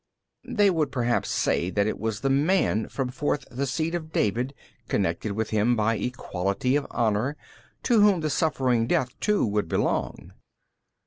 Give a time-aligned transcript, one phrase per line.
[0.45, 0.53] B.
[0.55, 4.55] They would perhaps say that it was the man from forth the seed of David
[4.87, 7.37] connected with Him by equality of honour,
[7.83, 10.31] to whom the suffering death too would belong.